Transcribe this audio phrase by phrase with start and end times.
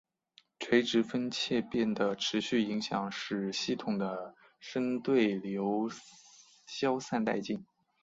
[0.59, 5.91] 垂直风切变的持续影响使系统的深对流
[6.65, 7.63] 消散殆尽。